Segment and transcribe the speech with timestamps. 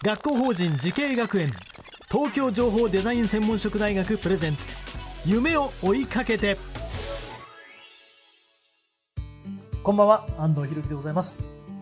[0.00, 1.50] 学校法人慈恵学園。
[2.08, 4.62] 東京情報デザイン専門職大学プレゼンツ。
[5.26, 6.56] 夢を追いかけて。
[9.82, 10.28] こんばんは。
[10.38, 11.40] 安藤博樹でございます。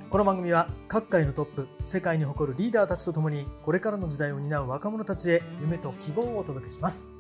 [0.09, 7.15] この番組は各界のトップ世界に誇るリーダーたちとともにこれからの時代を担う若者たちへ夢と希望をお届けします。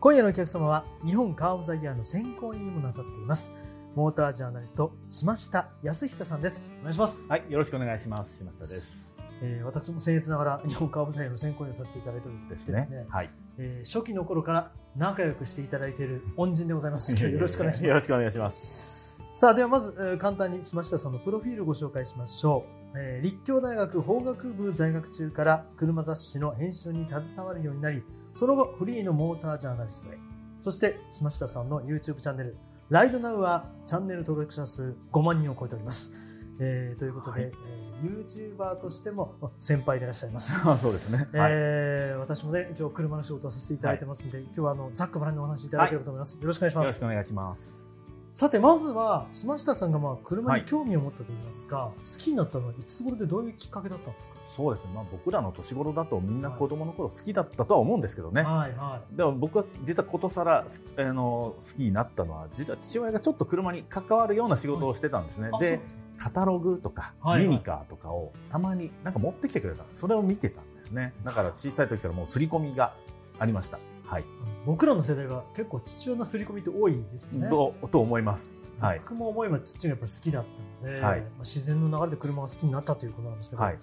[0.00, 3.52] 今夜のお客様は日本カー・オブ・ザ・イヤーの選考委員もなさっています。
[3.94, 6.62] モータージャーナリスト島下康久さんです。
[6.80, 8.38] お願いします、はい、よろしくお願いします。
[8.38, 9.09] 島下です。
[9.42, 13.06] えー私も僭越ながら日本カー・オブ・ザ・イヤーの選考委員をさせていただいておりましてですね。
[13.08, 13.30] はい。
[13.58, 17.14] えー初期の頃から仲良くしていただいている恩人でございます。
[17.14, 17.88] よろしくお願いします。
[17.88, 19.18] よろしくお願いします。
[19.34, 28.02] さあではまず、えー簡単に島下さんのプロフィールをご紹介しましょう、えー立教大学法学部在学中から車雑誌の編集に携わるようになり
[28.32, 30.18] その後フリーのモータージャーナリストへ。
[30.60, 32.56] そして島下さんの YouTube チャンネル
[32.90, 36.12] ライドナウはチャンネル登録者数5万人を超えております、
[36.58, 37.50] えーということで、はい。
[37.50, 41.18] えー YouTuber としても先輩でいらっしゃいます あそうですね。
[41.38, 41.50] はい。
[41.52, 46.38] えー私もね、一応車の仕事をさせていただいてますので、今日はあのざっくばらんにお話しいただければと思います。
[46.40, 47.04] よろしくお願いしますよろしく。
[47.06, 47.86] お願いします。
[48.32, 54.36] さて、まずは、島下さんがまあ車はいに興味を持ったといいますか、好きになったのはいつ頃でどういうきっかけだったんですか？
[54.56, 54.92] そうですね。
[54.94, 58.42] まあ僕らの年頃だとみんな子供の頃好きだったとは思うんですけどね。
[58.42, 65.48] はいはでも僕は実はことさらすあの好きになったのは実は父親がちょっと車に関わるような仕事をしてたんですね。
[65.48, 65.50] い。
[65.52, 65.80] あで
[66.22, 71.14] カタログとかはいはいミニカーとかをたまになんか持ってきてくれたそれを見てたんですね。
[71.24, 72.94] だから小さい時からもう刷り込みが
[73.38, 73.78] ありました。
[74.04, 74.24] はい。
[74.66, 77.48] 僕らの世代は結構父親の刷り込みって多いですよね。
[77.48, 78.50] とと思います。
[78.80, 78.98] はい。
[78.98, 80.44] 僕も思えば父がやっぱ好きだっ
[80.82, 83.78] たので、はいまあ、自然の流れで車が好きになったということなんですけど、はい。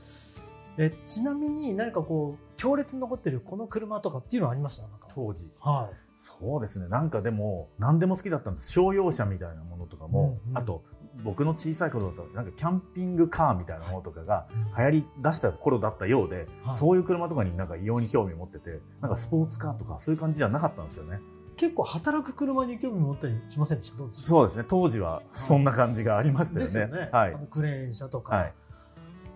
[0.79, 4.83] えちなみに何かこう強烈に残ってるこの車とかっていうのはありました？
[4.83, 5.49] なんか当時。
[5.59, 5.97] はい。
[6.19, 6.87] そうですね。
[6.87, 8.71] なんかでも、何でも好きだったんです。
[8.71, 10.83] 商用車みたいなものとかも、うんうんあと、
[11.23, 14.47] 僕の小さい頃だったら、なんかキャンピングカーみたいなものとかが
[14.77, 21.19] 流行り出した頃だったようで、はいそういう車とかになんか異様に興味を持ってて、なんかスポーツカーとかそういう感じじゃなかったんですよね。
[21.55, 24.03] 結構働く車に興味持ったりしませんでした？
[24.11, 24.65] そうですね。
[24.67, 26.65] 当時はそんな感じがありましたよね。
[26.65, 27.09] ですよね。
[27.11, 28.35] はいクレーン車とか。
[28.35, 28.53] はい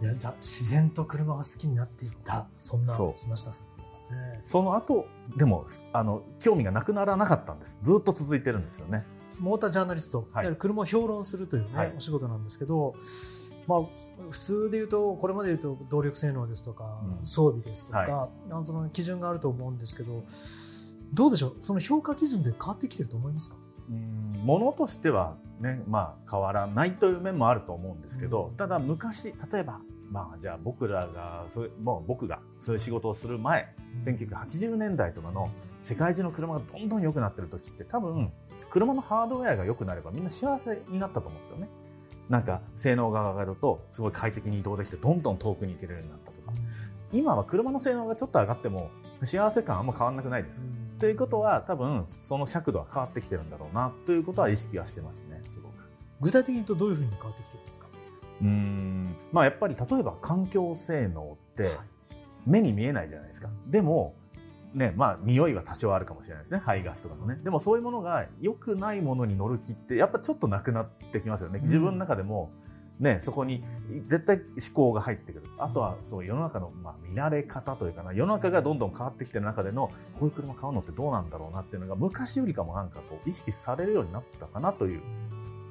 [0.01, 4.41] いやじゃあ自然と車が好きになっていったそんなそう島下さんですね。
[4.41, 5.05] その後、
[5.37, 7.77] でも、あの、興味がなくならなかったんです。
[7.83, 9.05] ずっと続いてるんですよね。
[9.41, 10.55] モータージャーナリスト、はい。
[10.55, 11.93] 車を評論するという、ねはい。
[11.97, 12.93] お仕事なんですけど、
[13.67, 13.79] まあ、
[14.29, 17.25] 普通で言うとこれまで言うと動力性能ですとか、うん。
[17.25, 20.23] 装備ですとか、はあのその基準があると思うんですけど
[21.13, 21.57] どうでしょう？
[21.61, 23.57] その評価基準で変わってきてると思いますか？
[23.89, 24.31] うん。
[24.45, 28.55] ものとしてはね、まあ変わらないという面もあると思うんですけど、うん。
[28.55, 35.49] ただ昔、例えば、まあじゃあ僕らが、そういうもう僕がそういう仕事をする前、1980年代とかの
[35.81, 38.31] 世界中の車がどんどん良くなってる時って多分、
[38.71, 41.67] 車のハードウェアが良くなればみんな幸せになったと思うんですよね。
[42.29, 46.51] なんか性能が上がるとすごい快適に移動できてどんどん遠くに行けるようになったとか。
[47.11, 48.89] 今は車の性能がちょっと上がっても
[49.21, 50.67] 幸せ感あんま変わんなくないですか？
[50.99, 55.89] ということは多分その尺度は変わってきてるんだろうなということは意識はしてますねすごく。
[56.21, 57.87] 具体的に言うとどういうふうに変わってきてるんですか、
[58.41, 61.75] うーんまあやっぱり例えば環境性能ってはい
[62.45, 63.49] 目に見えないじゃないですか。
[63.67, 64.15] でも
[64.73, 67.39] ねまあ匂いは多少あるかもしれないですね排ガスとかのね。
[67.43, 71.59] でもそういうものが良くないものに乗る気ってやっぱちょっとなくなってきますよね。
[71.61, 72.51] 自分の中でも
[73.01, 73.63] ね、そこに
[74.05, 74.45] 絶対思
[74.75, 75.45] 考が入ってくる。
[75.57, 85.01] あとはそう世の中の、まあ、見慣れ方というかな、世の中がどんどん変わってきてる中での、こういう車買うのってどうなんだろうなっていうのが、昔よりかもなんかこう、意識されるようになったかなという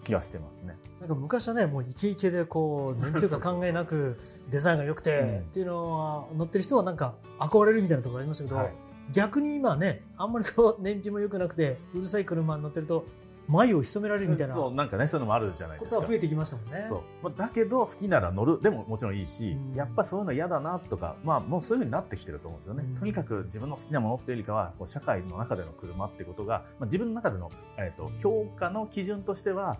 [0.02, 0.76] 気はしてますね。
[0.98, 4.18] なんか昔はねもうイケイケでこう何ていうか考えなく
[4.50, 8.72] デザインが良くてうんっていうのは乗ってる人はなんか憧れるみたいなところありましたけど、はい
[9.12, 13.06] 逆に今ねあんまりこう燃費も良くなくてうるさい車に乗ってると
[13.50, 15.96] 眉を潜められるみたいなこそうなんかねそういうのもあるじゃないですか。
[15.96, 16.86] とは増えてきましたもんね。
[16.88, 17.00] そう。
[17.22, 18.60] まあ、だけど好きなら乗る。
[18.62, 19.74] でももちろんいいし、うん。
[19.74, 22.94] やっぱそういうの嫌だなとか、まあ、もうそういうふうになってきてると思うんですよね、うん。
[22.94, 29.78] とにかく自分の好きなものっていうよりかはこう社会の中での車ってことが、まあ、自分の中での、えー、と評価の基準としては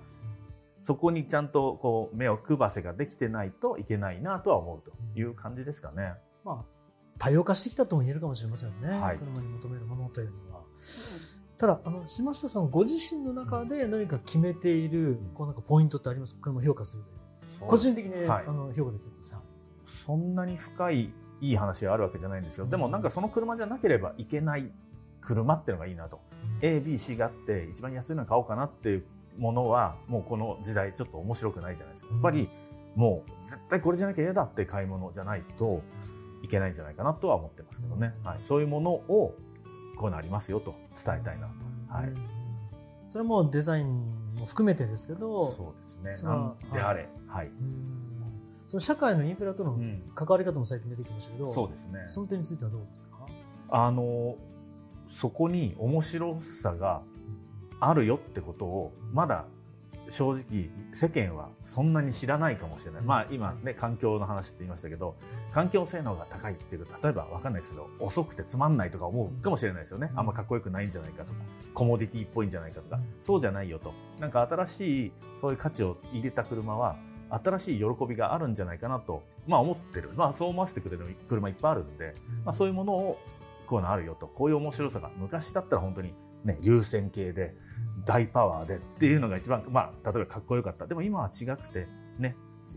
[0.83, 6.15] そこにちゃんとこう目を配せができてないといけないなとは思うという感じですかね。
[6.45, 6.80] まあ、
[7.21, 10.63] 多様化してきたとも言えるかもしれませんね、はい車に求めるものというのは。
[11.59, 16.41] ただ、あの島下さん、ご自身の中で何か決めている、こうなんかポイントってありますか？
[16.41, 17.05] 車を評価する。
[17.61, 19.43] 個人的に、はいあの評価できるんですよ。
[20.07, 21.13] そんなに深い
[21.43, 22.67] いい話があるわけじゃないんですよ。
[22.67, 24.73] でもなんかその車じゃなければいけない
[25.21, 26.21] 車っていうのがいいなと。
[26.63, 29.05] A、B、C があって一番安いの買おうかなっていう
[29.37, 32.15] ものはもうこの時代ちょっと面白くないじゃないですか。
[32.15, 32.49] やっぱり
[32.97, 35.83] もう絶対これじゃなきゃ嫌だって買い物じゃないと
[36.43, 38.15] いけないんじゃないかなとは思ってますけどね。
[38.25, 39.35] はい、そういうものを
[39.97, 41.53] こういうのありますよと伝えたいなと。
[41.95, 42.17] はいうん
[43.09, 46.29] それもデザインも含めてですけど、そうですね。
[46.29, 47.09] なんであれ。
[47.27, 47.49] はい。
[47.49, 48.07] うん
[48.69, 52.05] その社会のインフラとのうん関わり方も最近出てきましたけど、そうですね。
[52.07, 53.27] その点についてはどうですか？
[53.69, 54.37] あの
[55.09, 57.03] そこに面白さが
[57.81, 59.47] あるよってことをまだ
[60.09, 65.15] 正直世間はそんなに知らないかもしれない、まあ今ね環境の話って言いましたけど
[65.53, 70.11] 環境性能が高いっていう例えば分かんないですけど遅くてつまんないとか思うかもしれないですよね。
[70.15, 71.39] あんまかっこよくないんじゃないかとか
[71.75, 72.99] コモディティっぽいんじゃないかとか。
[73.21, 73.93] そうじゃないよと。
[74.19, 76.97] なんか新しいそういう価値を入れた車は
[77.31, 82.15] 新しい喜びがあるんじゃないかなと、まあ、思ってる、まあ、そう思わせてくれる車いっぱいあるんで、
[82.45, 83.21] まあ、そういうものを
[83.67, 86.13] こういうのあるよとこういう面白さが昔だったら本当に、
[86.45, 87.55] ね、流線形で
[88.05, 90.87] 大パワーでっていうのが一番、まあ、例えばかっこよかった。
[90.87, 91.87] でも今は違くて、
[92.19, 92.37] ね、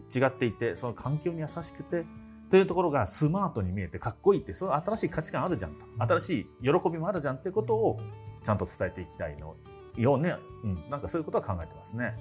[0.10, 2.06] ち違っていてその環境に優しくて
[2.50, 5.86] というところがスマートに見えてかっこいいってその新しい価値観あるじゃんと。
[6.00, 8.00] 新しい喜びもあるじゃんってことを
[8.44, 9.56] ちゃんと伝えていきたいの
[9.98, 12.16] ようね、うん、なんかそういうことは考えてますね。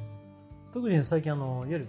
[0.73, 1.89] 特に最近あのいわゆる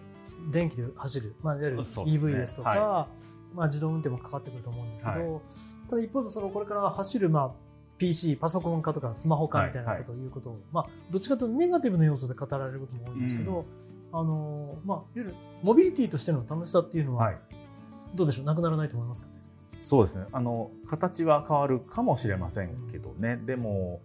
[0.51, 3.07] 電気で走る、まあ、いわゆる EV ですとかは
[3.54, 5.42] まあ、自動運転もかかってくると思うんですけど、はい。
[5.89, 7.51] ただ一方でそのこれから走る、まあ、
[8.07, 13.65] PC パソコン化とかスマホ化みたいなことを言うことを、まあ、どっちかというとネガティブな要素で語られることも多いんですけど、
[14.11, 17.38] あのまあ、いわゆるモビリティとしての楽しさっていうのは、はい
[18.15, 18.45] どうでしょう？
[18.45, 19.33] なくならないと思いますかね？
[19.83, 20.25] そうですね。
[20.31, 23.38] あの、形は変わるかもしれませんけどね。
[23.44, 24.01] でも、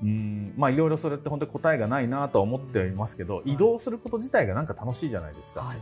[0.00, 5.62] うん、まあいろいろそれって本当に答えがないなとは思っていますけど、い移動すること自体がなんか楽しいじゃないですか。
[5.62, 5.78] はい、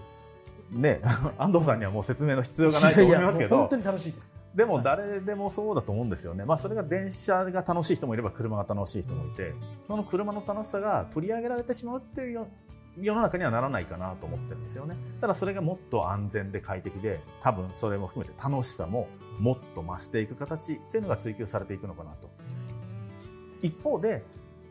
[0.71, 1.01] ね、
[1.39, 4.35] 安藤さんにはもう説明の必要がないと思いますけど本当、に楽しいです。
[4.55, 6.45] でも誰でもそうだと思うんですよね。
[6.45, 9.55] まあそれが電車が楽しい人もいれば車が楽しい人もいて、
[9.87, 12.47] その車の楽しさが取り上げられてしまうっていうよ
[12.99, 14.97] 世の中にはならないかなと思ってるんですよね。
[15.21, 19.09] ただそれがもっと安全で快適で、多分それも含めて楽しさも
[19.39, 22.31] もっと増していく形っていうのが追求されていくのかなと。
[23.63, 24.25] 一方で、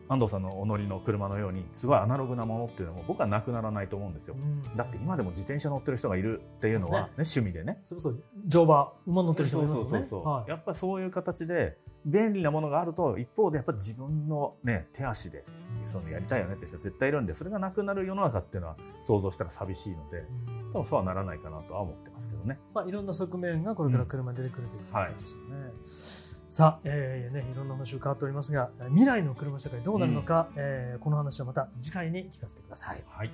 [0.08, 4.36] 安藤さんのお乗りの車のようにすごいアナログなものっていうのも僕はなくならないと思うんですよ。
[4.40, 7.80] うんだって今でも自転車乗ってる人がいるっていうのは、ね、趣味でね。
[7.82, 8.16] それこそ
[8.46, 9.92] 乗馬馬乗ってる人もいますもんね。
[9.92, 15.44] そうそうそうはいやっぱりそういう形で便利なものがあると一方でやっぱ自分のね手足で
[15.86, 20.24] そのやりたいよねって人絶対いるんでそれがなくなる世の中っていうのは想像したら寂しいので
[20.72, 22.60] 多分そうはならないかなとは思ってますけどね。
[22.74, 26.25] まあ、いろんな側面がこれから車に出てくるということはいですよね。
[26.56, 33.04] さあ、えーね、いろんな話を変わっておりますが、未来の車社会どうなるのか、えーこの話はまた次回に聞かせてください。
[33.10, 33.32] はい、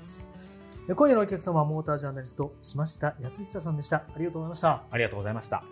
[0.88, 3.98] で今夜のお客様はモータージャーナリスト、島下康久さんでした。
[3.98, 4.84] ありがとうございました。
[4.90, 5.64] ありがとうございました。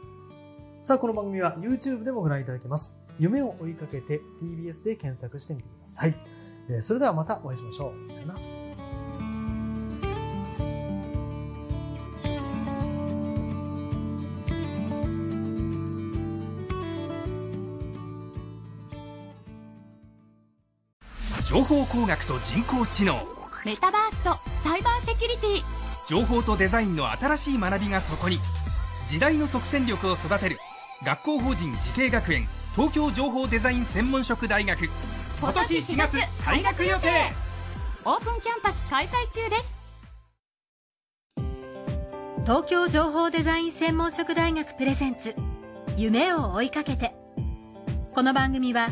[0.84, 2.96] さあ、この番組は YouTube でもご覧いただけます。
[3.18, 6.14] 夢を追いかけて TBS で検索してみてください。
[6.70, 8.12] えーそれではまたお会いしましょう。
[8.12, 8.49] さよなら。
[21.50, 23.26] 情報工学と人工知能。
[23.66, 25.64] メタバースとサイバーセキュリティ。
[26.06, 28.38] 情報とデザインの新しい学びがそこに。
[29.08, 30.60] 時代の即戦力を育てる。
[31.04, 32.48] 学校法人慈恵学園。
[32.76, 34.92] 東京情報デザイン専門職大学。
[35.42, 37.34] 今年4月開学予定。
[38.06, 39.76] オープンキャンパス開催中です。
[42.44, 45.36] 東京情報デザイン専門職大学プレゼンツ。
[45.98, 47.16] 夢を追いかけて。
[48.14, 48.92] この番組は